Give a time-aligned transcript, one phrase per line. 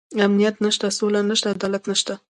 [0.25, 2.13] امنيت نشته، سوله نشته، عدالت نشته.